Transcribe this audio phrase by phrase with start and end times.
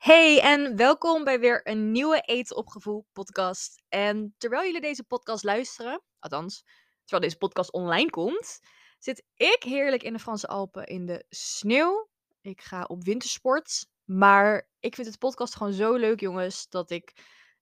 [0.00, 3.82] Hey en welkom bij weer een nieuwe Eten op Gevoel podcast.
[3.88, 6.64] En terwijl jullie deze podcast luisteren, althans,
[7.04, 8.60] terwijl deze podcast online komt,
[8.98, 12.08] zit ik heerlijk in de Franse Alpen in de sneeuw.
[12.40, 17.12] Ik ga op wintersport, maar ik vind het podcast gewoon zo leuk, jongens, dat ik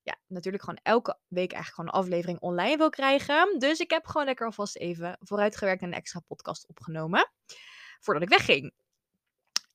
[0.01, 3.59] ja, natuurlijk gewoon elke week eigenlijk gewoon een aflevering online wil krijgen.
[3.59, 7.31] Dus ik heb gewoon lekker alvast even vooruitgewerkt en een extra podcast opgenomen
[7.99, 8.73] voordat ik wegging.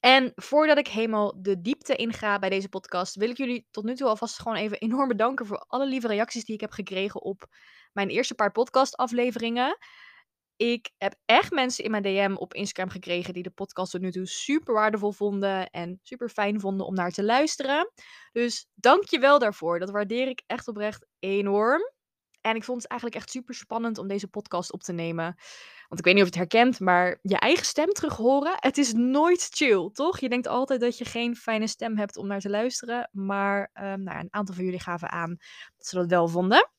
[0.04, 3.94] En voordat ik helemaal de diepte inga bij deze podcast, wil ik jullie tot nu
[3.94, 7.46] toe alvast gewoon even enorm bedanken voor alle lieve reacties die ik heb gekregen op
[7.92, 9.78] mijn eerste paar podcastafleveringen.
[10.56, 14.10] Ik heb echt mensen in mijn DM op Instagram gekregen die de podcast tot nu
[14.10, 17.92] toe super waardevol vonden en super fijn vonden om naar te luisteren.
[18.32, 19.78] Dus dank je wel daarvoor.
[19.78, 21.93] Dat waardeer ik echt oprecht enorm.
[22.44, 25.24] En ik vond het eigenlijk echt super spannend om deze podcast op te nemen.
[25.88, 28.78] Want ik weet niet of je het herkent, maar je eigen stem terug horen, het
[28.78, 30.18] is nooit chill, toch?
[30.18, 33.08] Je denkt altijd dat je geen fijne stem hebt om naar te luisteren.
[33.12, 35.36] Maar um, nou, een aantal van jullie gaven aan
[35.76, 36.70] dat ze dat wel vonden.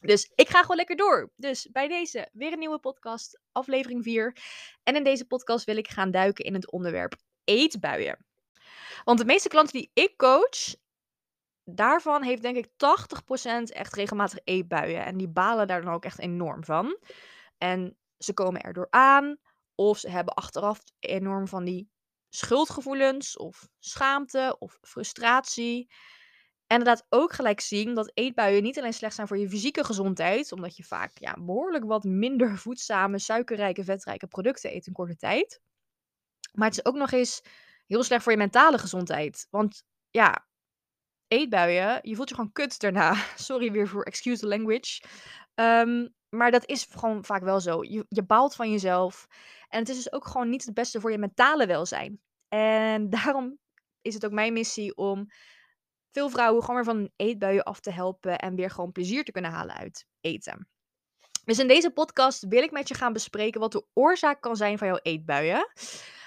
[0.00, 1.32] Dus ik ga gewoon lekker door.
[1.36, 4.36] Dus bij deze weer een nieuwe podcast, aflevering 4.
[4.82, 8.26] En in deze podcast wil ik gaan duiken in het onderwerp eetbuien.
[9.04, 10.74] Want de meeste klanten die ik coach,
[11.70, 15.04] daarvan heeft denk ik 80% echt regelmatig eetbuien.
[15.04, 16.98] En die balen daar dan ook echt enorm van.
[17.58, 19.36] En ze komen erdoor aan.
[19.74, 21.90] Of ze hebben achteraf enorm van die
[22.28, 25.90] schuldgevoelens of schaamte of frustratie.
[26.66, 30.52] En laat ook gelijk zien dat eetbuien niet alleen slecht zijn voor je fysieke gezondheid,
[30.52, 35.60] omdat je vaak ja, behoorlijk wat minder voedzame, suikerrijke, vetrijke producten eet in korte tijd.
[36.52, 37.42] Maar het is ook nog eens
[37.86, 39.46] heel slecht voor je mentale gezondheid.
[39.50, 40.47] Want ja,
[41.28, 43.14] eetbuien, je voelt je gewoon kut daarna.
[43.36, 45.02] Sorry weer voor excuse the language.
[45.54, 47.84] Um, maar dat is gewoon vaak wel zo.
[47.84, 49.26] Je, je baalt van jezelf.
[49.68, 52.20] En het is dus ook gewoon niet het beste voor je mentale welzijn.
[52.48, 53.58] En daarom
[54.02, 55.26] is het ook mijn missie om
[56.12, 59.50] veel vrouwen gewoon weer van eetbuien af te helpen en weer gewoon plezier te kunnen
[59.50, 60.68] halen uit eten.
[61.44, 64.78] Dus in deze podcast wil ik met je gaan bespreken wat de oorzaak kan zijn
[64.78, 65.68] van jouw eetbuien.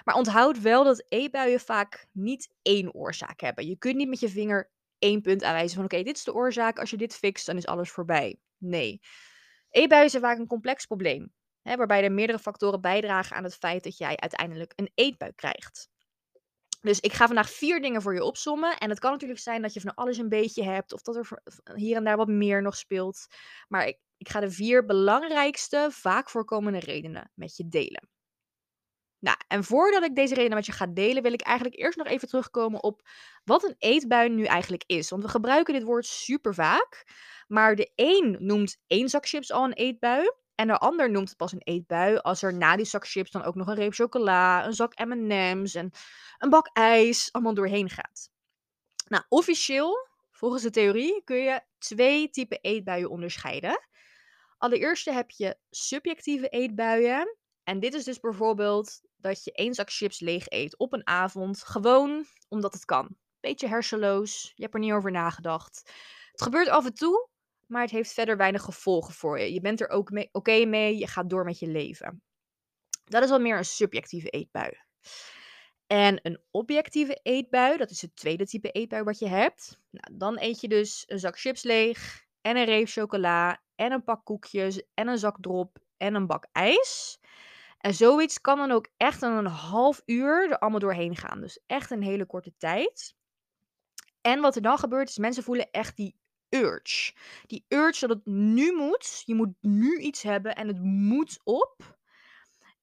[0.03, 3.67] Maar onthoud wel dat eetbuien vaak niet één oorzaak hebben.
[3.67, 4.71] Je kunt niet met je vinger
[5.01, 6.79] één punt aanwijzen van oké, dit is de oorzaak.
[6.79, 8.39] Als je dit fixt, dan is alles voorbij.
[8.57, 9.01] Nee.
[9.69, 11.33] Eetbuien zijn vaak een complex probleem.
[11.61, 15.89] Hè, waarbij er meerdere factoren bijdragen aan het feit dat jij uiteindelijk een eetbui krijgt.
[16.81, 18.77] Dus ik ga vandaag vier dingen voor je opsommen.
[18.77, 20.93] En het kan natuurlijk zijn dat je van alles een beetje hebt.
[20.93, 21.41] Of dat er
[21.75, 23.27] hier en daar wat meer nog speelt.
[23.67, 28.09] Maar ik, ik ga de vier belangrijkste, vaak voorkomende redenen met je delen.
[29.21, 32.07] Nou, en voordat ik deze redenen met je ga delen, wil ik eigenlijk eerst nog
[32.07, 33.01] even terugkomen op
[33.43, 35.09] wat een eetbui nu eigenlijk is.
[35.09, 37.05] Want we gebruiken dit woord super vaak.
[37.47, 40.31] Maar de een noemt één zak chips al een eetbui.
[40.55, 43.43] En de ander noemt het pas een eetbui als er na die zak chips dan
[43.43, 45.91] ook nog een reep chocola, een zak M&M's en
[46.37, 48.29] een bak ijs allemaal doorheen gaat.
[49.07, 53.87] Nou, officieel, volgens de theorie, kun je twee typen eetbuien onderscheiden.
[54.57, 57.37] Allereerst heb je subjectieve eetbuien.
[57.63, 61.63] En dit is dus bijvoorbeeld dat je één zak chips leeg eet op een avond,
[61.63, 63.17] gewoon omdat het kan.
[63.39, 65.91] Beetje hersenloos, je hebt er niet over nagedacht.
[66.31, 67.29] Het gebeurt af en toe,
[67.67, 69.53] maar het heeft verder weinig gevolgen voor je.
[69.53, 72.23] Je bent er ook oké mee, je gaat door met je leven.
[73.03, 74.71] Dat is al meer een subjectieve eetbui.
[75.87, 79.79] En een objectieve eetbui, dat is het tweede type eetbui wat je hebt.
[79.89, 84.03] Nou, dan eet je dus een zak chips leeg en een reep chocola en een
[84.03, 87.19] pak koekjes en een zak drop en een bak ijs.
[87.81, 91.41] En zoiets kan dan ook echt een half uur er allemaal doorheen gaan.
[91.41, 93.15] Dus echt een hele korte tijd.
[94.21, 96.15] En wat er dan gebeurt is, mensen voelen echt die
[96.49, 97.13] urge.
[97.45, 99.21] Die urge dat het nu moet.
[99.25, 101.99] Je moet nu iets hebben en het moet op.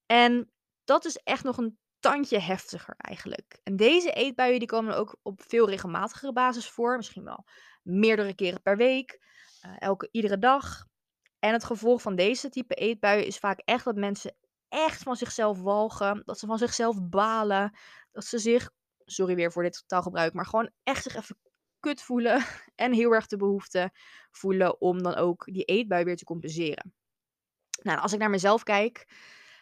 [0.06, 0.50] En
[0.84, 3.58] dat is echt nog een tandje heftiger eigenlijk.
[3.62, 6.96] En deze eetbuien die komen ook op veel regelmatigere basis voor.
[6.96, 7.44] Misschien wel
[7.82, 9.18] meerdere keren per week.
[9.66, 10.86] Uh, elke, iedere dag.
[11.38, 14.36] En het gevolg van deze type eetbuien is vaak echt dat mensen
[14.68, 16.22] echt van zichzelf walgen.
[16.24, 17.76] Dat ze van zichzelf balen.
[18.12, 18.70] Dat ze zich,
[19.04, 21.38] sorry weer voor dit taalgebruik, maar gewoon echt zich even
[21.80, 22.44] kut voelen.
[22.74, 23.90] En heel erg de behoefte
[24.30, 26.94] voelen om dan ook die eetbui weer te compenseren.
[27.82, 29.08] Nou, als ik naar mezelf kijk,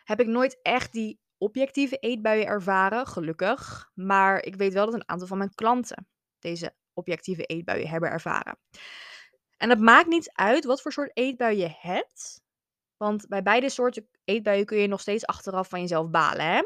[0.04, 3.90] heb ik nooit echt die objectieve eetbuien ervaren, gelukkig.
[3.94, 8.58] Maar ik weet wel dat een aantal van mijn klanten deze objectieve eetbuien hebben ervaren.
[9.56, 12.40] En het maakt niet uit wat voor soort eetbui je hebt.
[12.96, 16.46] Want bij beide soorten eetbuien kun je nog steeds achteraf van jezelf balen.
[16.46, 16.62] Hè?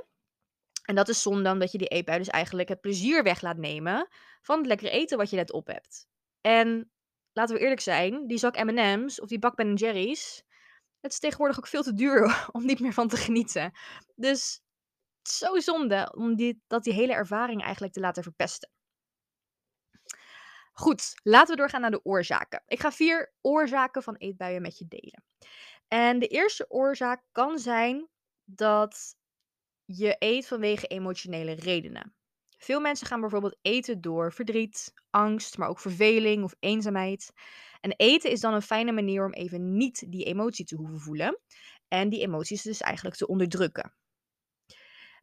[0.85, 4.09] En dat is zonde omdat je die eetbui dus eigenlijk het plezier weg laat nemen
[4.43, 6.09] van het lekkere eten wat je net op hebt.
[6.41, 6.91] En
[7.32, 10.43] laten we eerlijk zijn, die zak M&M's of die bak Ben Jerry's,
[11.00, 13.73] het is tegenwoordig ook veel te duur om niet meer van te genieten.
[14.15, 14.61] Dus
[15.23, 18.71] zo zonde om die, dat die hele ervaring eigenlijk te laten verpesten.
[20.73, 22.62] Goed, laten we doorgaan naar de oorzaken.
[22.67, 25.25] Ik ga vier oorzaken van eetbuien met je delen.
[25.93, 28.09] En de eerste oorzaak kan zijn
[28.45, 29.15] dat
[29.85, 32.15] je eet vanwege emotionele redenen.
[32.57, 37.33] Veel mensen gaan bijvoorbeeld eten door verdriet, angst, maar ook verveling of eenzaamheid.
[37.81, 41.41] En eten is dan een fijne manier om even niet die emotie te hoeven voelen
[41.89, 43.95] en die emoties dus eigenlijk te onderdrukken.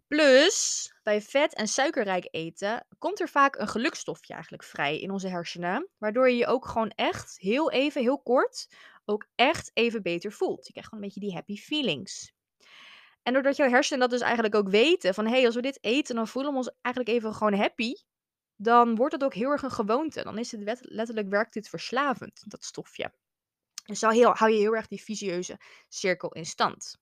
[0.07, 5.27] Plus, bij vet en suikerrijk eten komt er vaak een gelukstofje eigenlijk vrij in onze
[5.27, 8.67] hersenen, waardoor je je ook gewoon echt heel even, heel kort,
[9.07, 10.65] ook echt even beter voelt.
[10.65, 12.33] Je krijgt gewoon een beetje die happy feelings.
[13.23, 15.83] En doordat jouw hersenen dat dus eigenlijk ook weten van hé, hey, als we dit
[15.83, 17.93] eten, dan voelen we ons eigenlijk even gewoon happy.
[18.55, 20.23] Dan wordt het ook heel erg een gewoonte.
[20.23, 23.13] Dan is het letterlijk werkt dit verslavend, dat stofje.
[23.85, 26.97] Dus zo heel, hou je heel erg die visieuze cirkel in stand.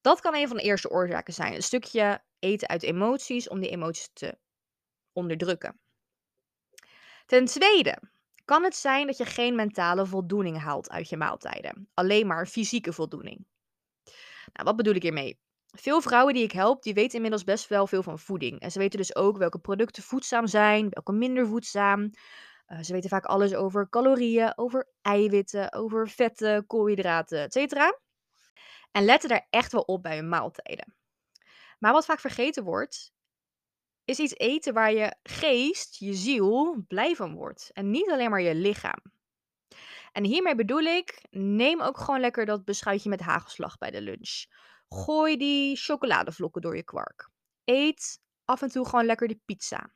[0.00, 1.54] Dat kan een van de eerste oorzaken zijn.
[1.54, 4.38] Een stukje eten uit emoties om die emoties te
[5.12, 5.80] onderdrukken.
[7.26, 7.98] Ten tweede
[8.48, 11.88] kan het zijn dat je geen mentale voldoening haalt uit je maaltijden.
[11.94, 13.46] Alleen maar fysieke voldoening.
[14.52, 15.40] Nou, wat bedoel ik hiermee?
[15.66, 18.60] Veel vrouwen die ik help, die weten inmiddels best wel veel van voeding.
[18.60, 22.10] En ze weten dus ook welke producten voedzaam zijn, welke minder voedzaam.
[22.68, 27.74] Uh, ze weten vaak alles over calorieën, over eiwitten, over vetten, koolhydraten, etc.
[28.92, 30.94] En letten daar echt wel op bij hun maaltijden.
[31.78, 33.12] Maar wat vaak vergeten wordt,
[34.08, 37.70] is iets eten waar je geest, je ziel, blij van wordt.
[37.72, 39.02] En niet alleen maar je lichaam.
[40.12, 44.44] En hiermee bedoel ik, neem ook gewoon lekker dat beschuitje met hagelslag bij de lunch.
[44.88, 47.30] Gooi die chocoladevlokken door je kwark.
[47.64, 49.92] Eet af en toe gewoon lekker de pizza.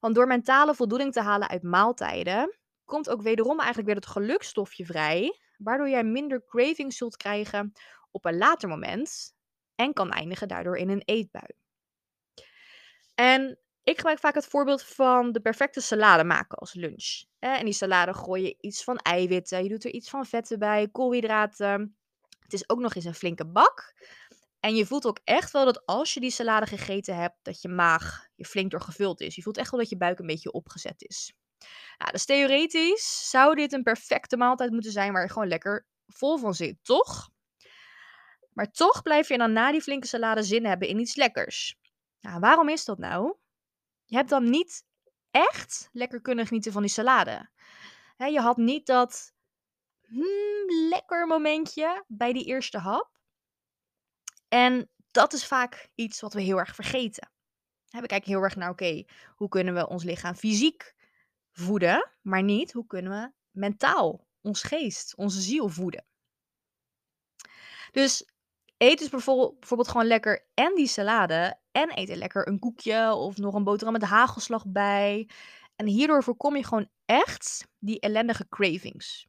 [0.00, 4.86] Want door mentale voldoening te halen uit maaltijden, komt ook wederom eigenlijk weer het gelukstofje
[4.86, 7.72] vrij, waardoor jij minder cravings zult krijgen
[8.10, 9.34] op een later moment
[9.74, 11.61] en kan eindigen daardoor in een eetbui.
[13.14, 17.24] En ik gebruik vaak het voorbeeld van de perfecte salade maken als lunch.
[17.38, 20.88] En die salade gooi je iets van eiwitten, je doet er iets van vetten bij,
[20.88, 21.96] koolhydraten.
[22.40, 23.94] Het is ook nog eens een flinke bak.
[24.60, 27.68] En je voelt ook echt wel dat als je die salade gegeten hebt, dat je
[27.68, 29.34] maag je flink door gevuld is.
[29.34, 31.34] Je voelt echt wel dat je buik een beetje opgezet is.
[31.98, 36.38] Nou, dus theoretisch zou dit een perfecte maaltijd moeten zijn waar je gewoon lekker vol
[36.38, 37.30] van zit, toch?
[38.52, 41.76] Maar toch blijf je dan na die flinke salade zin hebben in iets lekkers.
[42.22, 43.36] Nou, waarom is dat nou?
[44.04, 44.84] Je hebt dan niet
[45.30, 47.50] echt lekker kunnen genieten van die salade.
[48.16, 49.34] je had niet dat
[50.02, 53.10] hmm, lekker momentje bij die eerste hap.
[54.48, 57.30] En dat is vaak iets wat we heel erg vergeten.
[57.90, 59.04] we kijken heel erg naar, oké,
[59.34, 60.94] hoe kunnen we ons lichaam fysiek
[61.52, 66.06] voeden, maar niet hoe kunnen we mentaal ons geest, onze ziel voeden.
[67.90, 68.31] Dus
[68.82, 73.36] eet dus bijvoorbeeld gewoon lekker en die salade en eet er lekker een koekje of
[73.36, 75.28] nog een boterham met hagelslag bij.
[75.76, 79.26] En hierdoor voorkom je gewoon echt die ellendige cravings.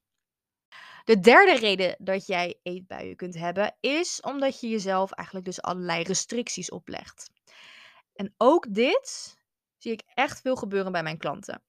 [1.04, 6.04] De derde reden dat jij eetbuien kunt hebben, is omdat je jezelf eigenlijk dus allerlei
[6.04, 7.30] restricties oplegt.
[8.14, 9.38] En ook dit
[9.78, 11.64] zie ik echt veel gebeuren bij mijn klanten.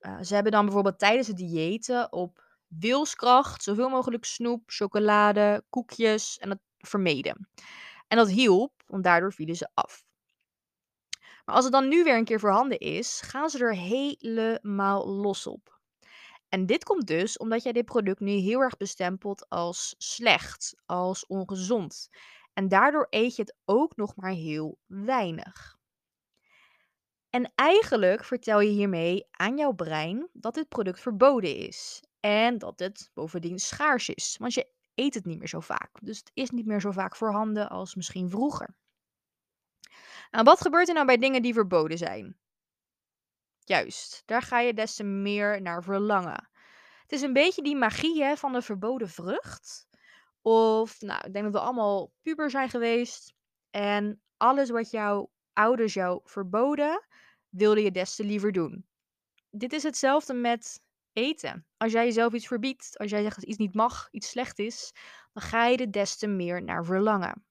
[0.00, 6.38] Uh, ze hebben dan bijvoorbeeld tijdens het diëten op wilskracht zoveel mogelijk snoep, chocolade, koekjes
[6.38, 7.48] en dat vermeden.
[8.08, 10.04] En dat hielp, want daardoor vielen ze af.
[11.44, 15.46] Maar als het dan nu weer een keer voorhanden is, gaan ze er helemaal los
[15.46, 15.80] op.
[16.48, 21.26] En dit komt dus omdat jij dit product nu heel erg bestempelt als slecht, als
[21.26, 22.08] ongezond.
[22.52, 25.78] En daardoor eet je het ook nog maar heel weinig.
[27.30, 32.02] En eigenlijk vertel je hiermee aan jouw brein dat dit product verboden is.
[32.20, 34.36] En dat het bovendien schaars is.
[34.38, 35.90] Want je eet het niet meer zo vaak.
[36.02, 38.74] Dus het is niet meer zo vaak voorhanden als misschien vroeger.
[40.30, 42.36] Nou, wat gebeurt er nou bij dingen die verboden zijn?
[43.58, 46.48] Juist, daar ga je des te meer naar verlangen.
[47.02, 49.88] Het is een beetje die magie hè, van de verboden vrucht.
[50.42, 53.34] Of, nou, ik denk dat we allemaal puber zijn geweest.
[53.70, 57.06] En alles wat jouw ouders jou verboden,
[57.48, 58.86] wilde je des te liever doen.
[59.50, 60.82] Dit is hetzelfde met
[61.14, 61.66] eten.
[61.76, 64.92] Als jij jezelf iets verbiedt, als jij zegt dat iets niet mag, iets slecht is,
[65.32, 67.44] dan ga je er des te meer naar verlangen.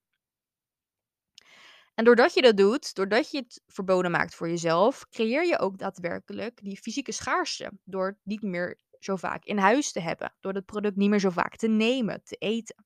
[1.93, 5.77] En doordat je dat doet, doordat je het verboden maakt voor jezelf, creëer je ook
[5.77, 7.72] daadwerkelijk die fysieke schaarste.
[7.84, 10.36] Door het niet meer zo vaak in huis te hebben.
[10.39, 12.86] Door het product niet meer zo vaak te nemen, te eten.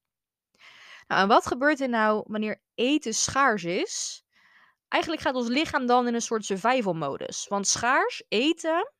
[1.07, 4.23] Nou, en wat gebeurt er nou wanneer eten schaars is?
[4.87, 7.47] Eigenlijk gaat ons lichaam dan in een soort survival modus.
[7.47, 8.91] Want schaars eten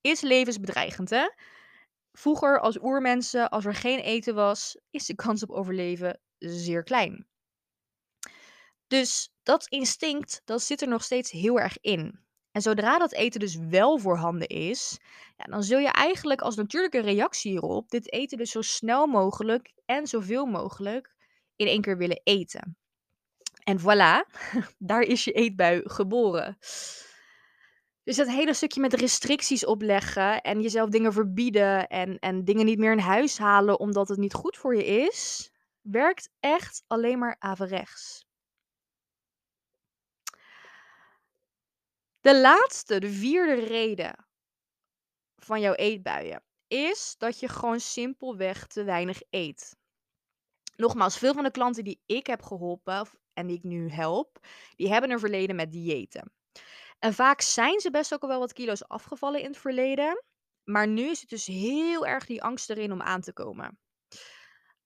[0.00, 1.28] is levensbedreigend, hè?
[2.12, 7.26] Vroeger als oermensen, als er geen eten was, is de kans op overleven zeer klein.
[8.86, 12.26] Dus dat instinct, dat zit er nog steeds heel erg in.
[12.50, 14.98] En zodra dat eten dus wel voorhanden is,
[15.36, 19.72] ja, dan zul je eigenlijk als natuurlijke reactie hierop dit eten dus zo snel mogelijk
[19.84, 21.14] en zoveel mogelijk
[21.56, 22.76] in één keer willen eten.
[23.64, 24.32] En voilà,
[24.78, 26.58] daar is je eetbui geboren.
[28.08, 32.78] Dus dat hele stukje met restricties opleggen en jezelf dingen verbieden en, en dingen niet
[32.78, 35.50] meer in huis halen omdat het niet goed voor je is,
[35.80, 38.26] werkt echt alleen maar averechts.
[42.20, 44.26] De laatste, de vierde reden
[45.36, 49.76] van jouw eetbuien is dat je gewoon simpelweg te weinig eet.
[50.76, 54.46] Nogmaals, veel van de klanten die ik heb geholpen en die ik nu help,
[54.76, 56.32] die hebben een verleden met diëten.
[56.98, 60.24] En vaak zijn ze best ook al wel wat kilo's afgevallen in het verleden.
[60.64, 63.78] Maar nu is het dus heel erg die angst erin om aan te komen.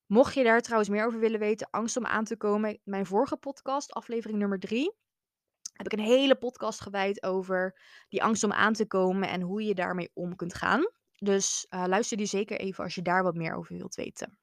[0.07, 3.37] Mocht je daar trouwens meer over willen weten, angst om aan te komen, mijn vorige
[3.37, 4.97] podcast, aflevering nummer 3,
[5.73, 9.65] heb ik een hele podcast gewijd over die angst om aan te komen en hoe
[9.65, 10.91] je daarmee om kunt gaan.
[11.19, 14.39] Dus uh, luister die zeker even als je daar wat meer over wilt weten.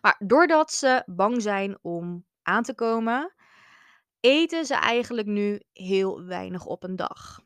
[0.00, 3.34] Maar doordat ze bang zijn om aan te komen,
[4.22, 7.40] eten ze eigenlijk nu heel weinig op een dag.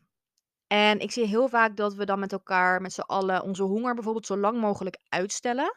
[0.67, 3.93] En ik zie heel vaak dat we dan met elkaar, met z'n allen, onze honger
[3.93, 5.75] bijvoorbeeld zo lang mogelijk uitstellen.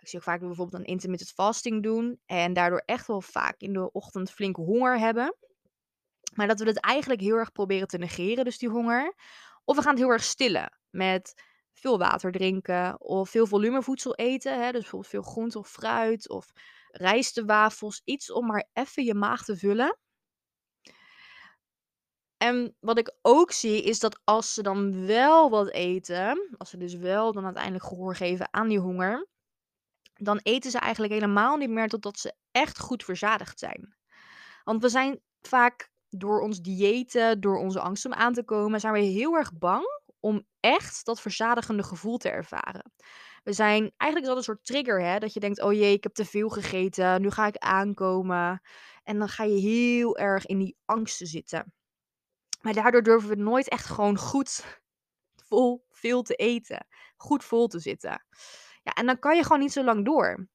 [0.00, 3.20] Ik zie ook vaak dat we bijvoorbeeld een intermittent fasting doen en daardoor echt wel
[3.20, 5.36] vaak in de ochtend flink honger hebben.
[6.34, 9.14] Maar dat we het eigenlijk heel erg proberen te negeren, dus die honger.
[9.64, 11.42] Of we gaan het heel erg stillen met
[11.72, 14.52] veel water drinken of veel volumevoedsel eten.
[14.52, 14.72] Hè?
[14.72, 16.52] Dus bijvoorbeeld veel groente of fruit of
[16.90, 18.00] rijstewafels.
[18.04, 19.98] Iets om maar even je maag te vullen.
[22.36, 26.76] En wat ik ook zie is dat als ze dan wel wat eten, als ze
[26.76, 29.26] dus wel dan uiteindelijk gehoor geven aan die honger,
[30.14, 33.96] dan eten ze eigenlijk helemaal niet meer totdat ze echt goed verzadigd zijn.
[34.64, 38.92] Want we zijn vaak door ons diëten, door onze angst om aan te komen, zijn
[38.92, 39.84] we heel erg bang
[40.20, 42.92] om echt dat verzadigende gevoel te ervaren.
[43.42, 45.18] We zijn eigenlijk is dat een soort trigger, hè?
[45.18, 48.60] Dat je denkt: oh jee, ik heb te veel gegeten, nu ga ik aankomen.
[49.02, 51.72] En dan ga je heel erg in die angsten zitten.
[52.66, 54.80] Maar daardoor durven we nooit echt gewoon goed
[55.48, 56.86] vol veel te eten.
[57.16, 58.24] Goed vol te zitten.
[58.82, 60.48] Ja, en dan kan je gewoon niet zo lang door.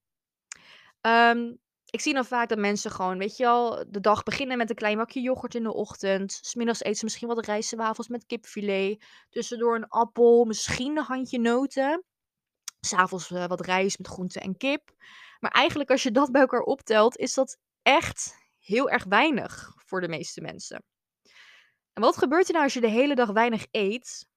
[1.02, 4.70] Um, ik zie dan vaak dat mensen gewoon, weet je wel, de dag beginnen met
[4.70, 6.40] een klein bakje yoghurt in de ochtend.
[6.42, 9.04] Smiddags eten ze misschien wat rijstwafels met kipfilet.
[9.30, 12.04] Tussendoor een appel, misschien een handje noten.
[12.80, 14.92] S'avonds uh, wat rijst met groente en kip.
[15.40, 20.02] Maar eigenlijk als je dat bij elkaar optelt, is dat echt heel erg weinig voor
[20.02, 20.84] de meeste mensen.
[21.94, 24.28] En wat gebeurt er nou als je de hele dag weinig eet?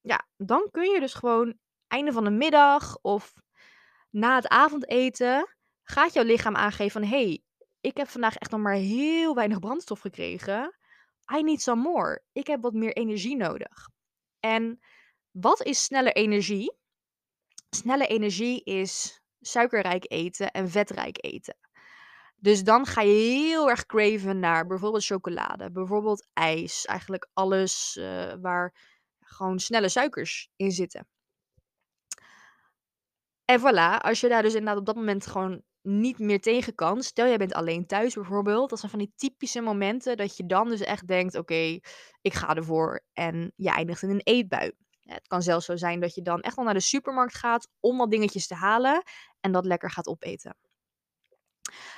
[0.00, 3.34] Ja, dan kun je dus gewoon einde van de middag of
[4.10, 7.42] na het avondeten gaat jouw lichaam aangeven van hey,
[7.80, 10.76] ik heb vandaag echt nog maar heel weinig brandstof gekregen.
[11.36, 12.22] I need some more.
[12.32, 13.88] Ik heb wat meer energie nodig.
[14.40, 14.80] En
[15.30, 16.76] wat is snelle energie?
[17.70, 21.56] Snelle energie is suikerrijk eten en vetrijk eten.
[22.42, 26.84] Dus dan ga je heel erg craven naar bijvoorbeeld chocolade, bijvoorbeeld ijs.
[26.84, 28.74] Eigenlijk alles uh, waar
[29.20, 31.06] gewoon snelle suikers in zitten.
[33.44, 37.02] En voilà, als je daar dus inderdaad op dat moment gewoon niet meer tegen kan.
[37.02, 38.70] Stel, jij bent alleen thuis bijvoorbeeld.
[38.70, 41.78] Dat zijn van die typische momenten dat je dan dus echt denkt: oké,
[42.20, 43.04] ik ga ervoor.
[43.12, 44.72] En je eindigt in een eetbui.
[45.00, 47.98] het kan zelfs zo zijn dat je dan echt wel naar de supermarkt gaat om
[47.98, 49.02] wat dingetjes te halen
[49.40, 50.56] en dat lekker gaat opeten.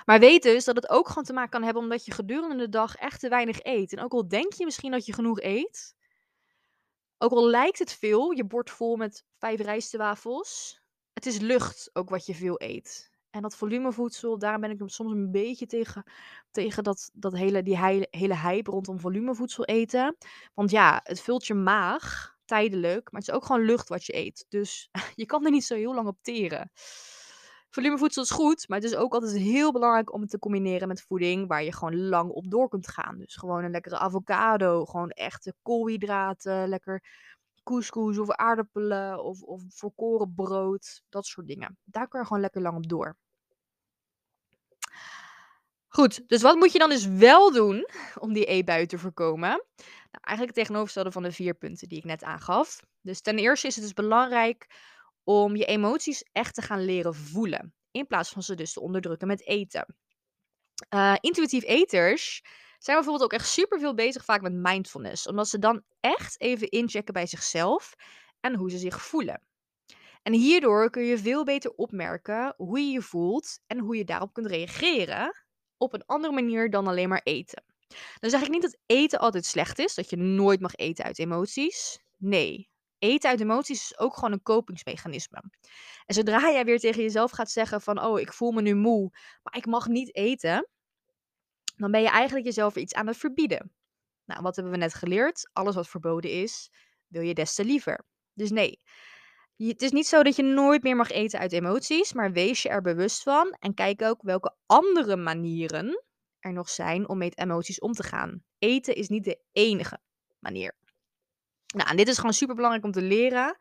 [0.04, 2.68] Maar weet dus dat het ook gewoon te maken kan hebben omdat je gedurende de
[2.68, 3.92] dag echt te weinig eet.
[3.92, 5.94] En ook al denk je misschien dat je genoeg eet,
[7.18, 12.08] ook al lijkt het veel, je bord vol met vijf rijstwafels, het is lucht ook
[12.08, 13.12] wat je veel eet.
[13.30, 16.04] En dat volumevoedsel, daarom ben ik soms een beetje tegen,
[16.50, 17.78] tegen dat, dat hele, die
[18.10, 20.16] hele hype rondom volumevoedsel eten.
[20.54, 24.16] Want ja, het vult je maag tijdelijk, maar het is ook gewoon lucht wat je
[24.16, 24.46] eet.
[24.48, 26.70] Dus je kan er niet zo heel lang op teren.
[27.74, 31.02] Volumevoedsel is goed, maar het is ook altijd heel belangrijk om het te combineren met
[31.02, 33.18] voeding waar je gewoon lang op door kunt gaan.
[33.18, 37.02] Dus gewoon een lekkere avocado, gewoon echte koolhydraten, lekker
[37.62, 41.78] couscous of aardappelen of, of volkoren brood, dat soort dingen.
[41.84, 43.16] Daar kun je gewoon lekker lang op door.
[45.88, 47.88] Goed, dus wat moet je dan dus wel doen
[48.24, 49.48] om die e-bui te voorkomen?
[49.48, 52.80] Nou, eigenlijk het tegenovergestelde van de vier punten die ik net aangaf.
[53.00, 54.66] Dus ten eerste is het dus belangrijk
[55.24, 57.74] om je emoties echt te gaan leren voelen.
[57.90, 59.96] In plaats van ze dus te onderdrukken met eten.
[60.94, 62.42] Uh, intuïtief eters
[62.78, 65.26] zijn bijvoorbeeld ook echt super veel bezig vaak met mindfulness.
[65.26, 67.94] Omdat ze dan echt even inchecken bij zichzelf
[68.40, 69.42] en hoe ze zich voelen.
[70.22, 74.32] En hierdoor kun je veel beter opmerken hoe je je voelt en hoe je daarop
[74.32, 75.44] kunt reageren
[75.76, 77.64] op een andere manier dan alleen maar eten.
[78.18, 81.18] Dan zeg ik niet dat eten altijd slecht is, dat je nooit mag eten uit
[81.18, 82.04] emoties.
[82.16, 85.42] Nee, eten uit emoties is ook gewoon een kopingsmechanisme.
[86.06, 89.10] En zodra jij weer tegen jezelf gaat zeggen van, oh, ik voel me nu moe,
[89.42, 90.68] maar ik mag niet eten,
[91.76, 93.72] dan ben je eigenlijk jezelf iets aan het verbieden.
[94.24, 95.50] Nou, wat hebben we net geleerd?
[95.52, 96.70] Alles wat verboden is,
[97.06, 98.04] wil je des te liever.
[98.32, 98.80] Dus nee,
[99.56, 102.68] het is niet zo dat je nooit meer mag eten uit emoties, maar wees je
[102.68, 106.04] er bewust van en kijk ook welke andere manieren
[106.40, 108.44] er nog zijn om met emoties om te gaan.
[108.58, 109.98] Eten is niet de enige
[110.38, 110.74] manier.
[111.74, 113.56] Nou, dit is gewoon super belangrijk om te leren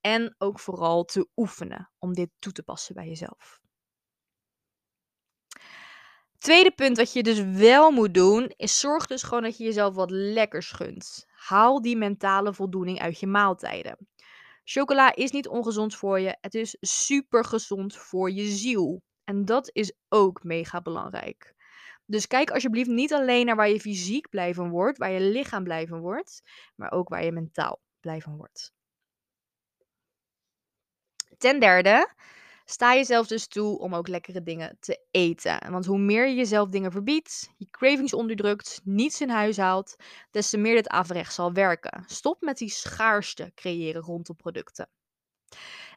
[0.00, 3.60] en ook vooral te oefenen om dit toe te passen bij jezelf.
[6.38, 9.94] Tweede punt wat je dus wel moet doen, is zorg dus gewoon dat je jezelf
[9.94, 11.26] wat lekkers gunt.
[11.28, 14.08] Haal die mentale voldoening uit je maaltijden.
[14.64, 16.36] Chocola is niet ongezond voor je.
[16.40, 19.02] Het is super gezond voor je ziel.
[19.24, 21.54] En dat is ook mega belangrijk.
[22.10, 25.64] Dus kijk alsjeblieft niet alleen naar waar je fysiek blij van wordt, waar je lichaam
[25.64, 26.42] blij van wordt,
[26.76, 28.72] maar ook waar je mentaal blij van wordt.
[31.38, 32.12] Ten derde,
[32.64, 35.70] sta jezelf dus toe om ook lekkere dingen te eten.
[35.70, 39.96] Want hoe meer je jezelf dingen verbiedt, je cravings onderdrukt, niets in huis haalt,
[40.30, 42.04] des te meer dit averecht zal werken.
[42.06, 44.88] Stop met die schaarste creëren rondom producten.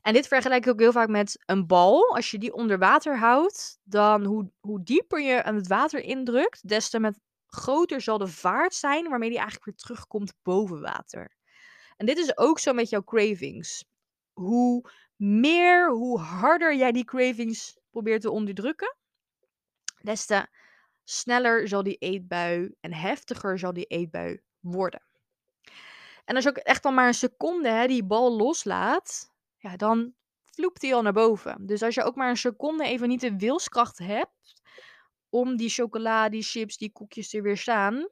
[0.03, 2.15] En dit vergelijk ik ook heel vaak met een bal.
[2.15, 6.67] Als je die onder water houdt, dan hoe, hoe dieper je aan het water indrukt,
[6.67, 11.35] des te met groter zal de vaart zijn waarmee die eigenlijk weer terugkomt boven water.
[11.97, 13.85] En dit is ook zo met jouw cravings.
[14.33, 18.97] Hoe meer, hoe harder jij die cravings probeert te onderdrukken,
[20.01, 20.47] des te
[21.03, 25.01] sneller zal die eetbui en heftiger zal die eetbui worden.
[26.25, 29.32] En als je ook echt al maar een seconde hè, die bal loslaat,
[29.63, 31.65] ja, dan vloept hij al naar boven.
[31.65, 34.61] Dus als je ook maar een seconde even niet de wilskracht hebt
[35.29, 38.07] om die chocola, die chips, die koekjes te weerstaan,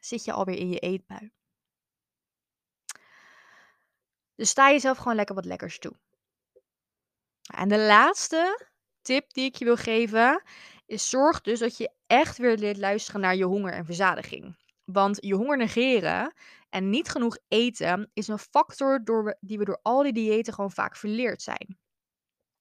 [0.00, 1.30] zit je alweer in je eetbui.
[4.34, 5.92] Dus sta jezelf gewoon lekker wat lekkers toe.
[7.54, 8.66] En de laatste
[9.02, 10.42] tip die ik je wil geven
[10.86, 14.56] is zorg dus dat je echt weer leert luisteren naar je honger en verzadiging.
[14.84, 16.32] Want je honger negeren
[16.70, 20.70] en niet genoeg eten is een factor door die we door al die diëten gewoon
[20.70, 21.78] vaak verleerd zijn.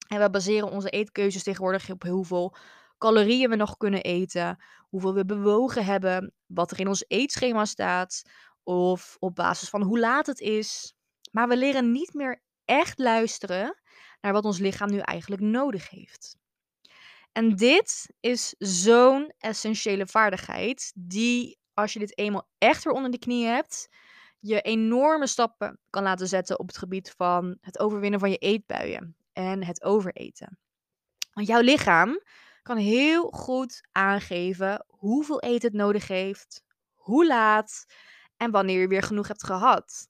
[0.08, 2.56] En we baseren onze eetkeuzes tegenwoordig op hoeveel
[2.98, 8.22] calorieën we nog kunnen eten, hoeveel we bewogen hebben, wat er in ons eetschema staat,
[8.64, 10.94] of op basis van hoe laat het is.
[11.32, 13.82] Maar we leren niet meer echt luisteren
[14.22, 16.38] naar wat ons lichaam nu eigenlijk nodig heeft.
[17.32, 23.20] En dit is zo'n essentiële vaardigheid die, als je dit eenmaal echt weer onder de
[23.20, 23.90] knie hebt,
[24.40, 29.16] je enorme stappen kan laten zetten op het gebied van het overwinnen van je eetbuien
[29.34, 30.60] en het overeten.
[31.34, 32.22] Want jouw lichaam
[32.62, 36.64] kan heel goed aangeven hoeveel eten het nodig heeft,
[36.94, 37.86] hoe laat
[38.38, 40.08] en wanneer je weer genoeg hebt gehad.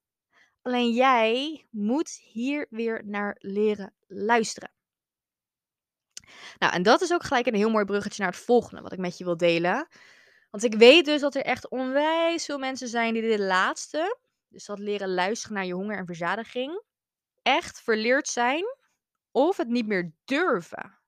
[0.61, 4.71] Alleen jij moet hier weer naar leren luisteren.
[6.57, 8.99] Nou, en dat is ook gelijk een heel mooi bruggetje naar het volgende wat ik
[8.99, 9.87] met je wil delen.
[10.49, 14.65] Want ik weet dus dat er echt onwijs veel mensen zijn die dit laatste, dus
[14.65, 16.83] dat leren luisteren naar je honger en verzadiging,
[17.41, 18.63] echt verleerd zijn
[19.31, 20.99] of het niet meer durven.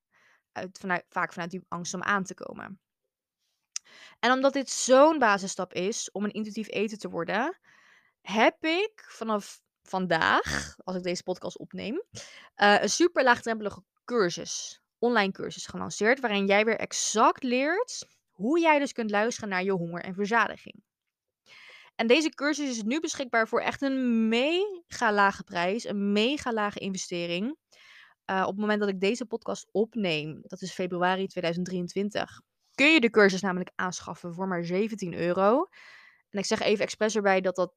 [0.51, 2.79] Uit, vanuit, vaak vanuit die angst om aan te komen.
[4.19, 7.59] En omdat dit zo'n basisstap is om een intuïtief eten te worden,
[8.21, 12.03] heb ik vanaf vandaag, als ik deze podcast opneem,
[12.55, 18.05] uh, een super laagdrempelige cursus, online cursus gelanceerd, waarin jij weer exact leert
[18.41, 20.83] hoe jij dus kunt luisteren naar je honger en verzadiging.
[21.95, 26.79] En deze cursus is nu beschikbaar voor echt een mega lage prijs, een mega lage
[26.79, 27.57] investering.
[28.25, 32.41] Uh, op het moment dat ik deze podcast opneem, dat is februari 2023,
[32.75, 35.67] kun je de cursus namelijk aanschaffen voor maar 17 euro.
[36.29, 37.73] En ik zeg even expres erbij dat dat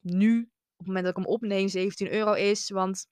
[0.00, 2.70] nu, op het moment dat ik hem opneem, 17 euro is.
[2.70, 3.06] Want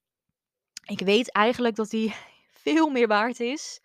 [0.85, 2.15] ik weet eigenlijk dat die
[2.65, 3.81] veel meer waard is.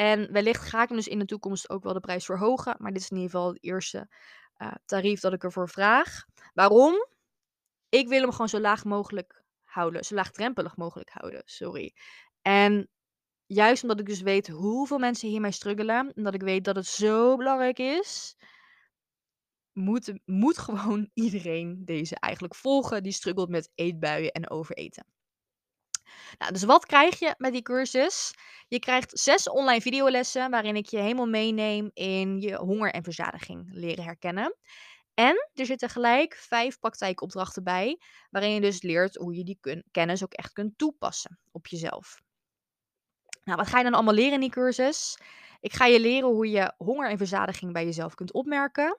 [0.00, 2.76] En wellicht ga ik hem dus in de toekomst ook wel de prijs verhogen.
[2.78, 4.08] Maar dit is in ieder geval het eerste
[4.58, 6.24] uh, tarief dat ik ervoor vraag.
[6.54, 7.06] Waarom?
[7.88, 10.04] Ik wil hem gewoon zo laag mogelijk houden.
[10.04, 11.94] Zo laagdrempelig mogelijk houden, sorry.
[12.42, 12.88] En
[13.46, 16.12] juist omdat ik dus weet hoeveel mensen hiermee struggelen.
[16.14, 18.36] En dat ik weet dat het zo belangrijk is
[19.72, 25.06] moet, moet gewoon iedereen deze eigenlijk volgen die struggelt met eetbuien en overeten.
[26.38, 28.34] Nou, dus wat krijg je met die cursus?
[28.68, 33.68] Je krijgt zes online videolessen waarin ik je helemaal meeneem in je honger en verzadiging
[33.72, 34.56] leren herkennen.
[35.14, 40.22] En er zitten gelijk vijf praktijkopdrachten bij, waarin je dus leert hoe je die kennis
[40.22, 42.20] ook echt kunt toepassen op jezelf.
[43.44, 45.18] Nou, wat ga je dan allemaal leren in die cursus?
[45.60, 48.98] Ik ga je leren hoe je honger en verzadiging bij jezelf kunt opmerken.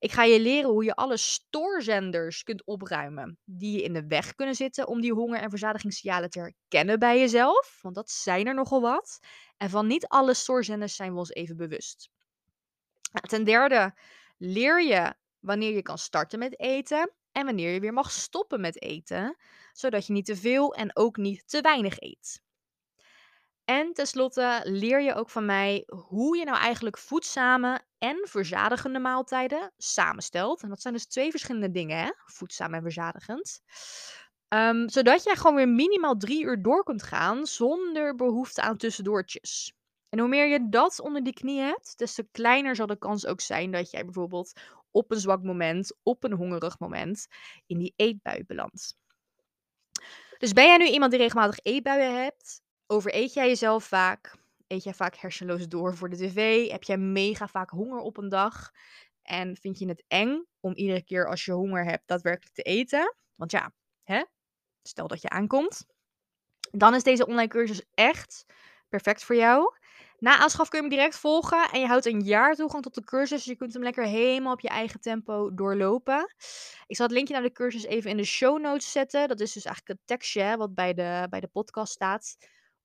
[0.00, 4.34] Ik ga je leren hoe je alle stoorzenders kunt opruimen die je in de weg
[4.34, 7.78] kunnen zitten om die honger- en verzadigingssignalen te herkennen bij jezelf.
[7.82, 9.18] Want dat zijn er nogal wat.
[9.56, 12.10] En van niet alle stoorzenders zijn we ons even bewust.
[13.12, 13.94] Nou, ten derde
[14.36, 18.82] leer je wanneer je kan starten met eten en wanneer je weer mag stoppen met
[18.82, 19.36] eten,
[19.72, 22.42] zodat je niet te veel en ook niet te weinig eet.
[23.70, 29.72] En tenslotte leer je ook van mij hoe je nou eigenlijk voedzame en verzadigende maaltijden
[29.76, 30.62] samenstelt.
[30.62, 32.10] En dat zijn dus twee verschillende dingen, hè?
[32.24, 33.60] voedzaam en verzadigend.
[34.48, 39.74] Ehm, zodat jij gewoon weer minimaal drie uur door kunt gaan zonder behoefte aan tussendoortjes.
[40.08, 43.26] En hoe meer je dat onder die knie hebt, des te kleiner zal de kans
[43.26, 47.26] ook zijn dat jij bijvoorbeeld op een zwak moment, op een hongerig moment,
[47.66, 48.96] in die eetbui belandt.
[50.38, 52.62] Dus ben jij nu iemand die regelmatig eetbuien hebt?
[52.92, 54.34] Overeet jij jezelf vaak?
[54.66, 56.70] Eet jij vaak hersenloos door voor de tv?
[56.70, 58.70] Heb jij mega vaak honger op een dag?
[59.22, 63.14] En vind je het eng om iedere keer als je honger hebt daadwerkelijk te eten?
[63.34, 63.72] Want ja,
[64.04, 64.24] hè?
[64.82, 65.86] stel dat je aankomt.
[66.70, 68.44] Dan is deze online cursus echt
[68.88, 69.74] perfect voor jou.
[70.18, 73.04] Na aanschaf kun je hem direct volgen en je houdt een jaar toegang tot de
[73.04, 73.36] cursus.
[73.36, 76.34] Dus je kunt hem lekker helemaal op je eigen tempo doorlopen.
[76.86, 79.28] Ik zal het linkje naar de cursus even in de show notes zetten.
[79.28, 82.36] Dat is dus eigenlijk het tekstje wat bij de, bij de podcast staat,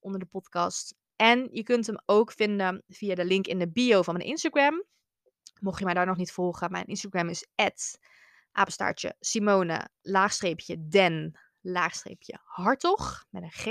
[0.06, 0.94] onder de podcast.
[1.16, 4.84] En je kunt hem ook vinden via de link in de bio van mijn Instagram.
[5.60, 7.46] Mocht je mij daar nog niet volgen, mijn Instagram is
[8.52, 13.66] apenstaartje Simone, laagstreepje den, laagstreepje hartog, met een G.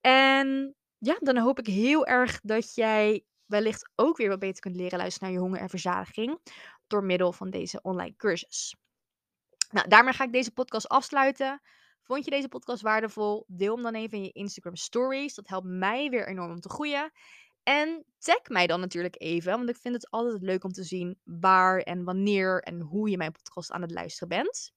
[0.00, 4.76] En ja, dan hoop ik heel erg dat jij wellicht ook weer wat beter kunt
[4.76, 6.38] leren luisteren naar je honger en verzadiging
[6.86, 8.76] door middel van deze online cursus.
[9.70, 11.60] Nou, daarmee ga ik deze podcast afsluiten.
[12.06, 13.44] Vond je deze podcast waardevol?
[13.46, 15.34] Deel hem dan even in je Instagram stories.
[15.34, 17.12] Dat helpt mij weer enorm om te groeien.
[17.62, 21.18] En tag mij dan natuurlijk even, want ik vind het altijd leuk om te zien
[21.24, 24.72] waar en wanneer en hoe je mijn podcast aan het luisteren bent.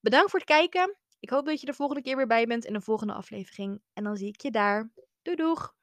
[0.00, 0.96] Bedankt voor het kijken.
[1.20, 3.80] Ik hoop dat je de volgende keer weer bij bent in de volgende aflevering.
[3.92, 4.90] En dan zie ik je daar.
[5.22, 5.77] Doei doeg!